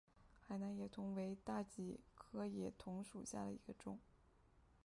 [0.49, 3.99] 海南野桐为大戟科野桐属下的一个种。